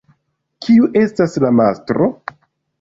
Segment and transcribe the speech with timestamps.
[0.65, 2.11] Kiu estas la mastro?